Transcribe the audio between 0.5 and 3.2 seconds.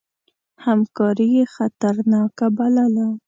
همکاري یې خطرناکه بلله.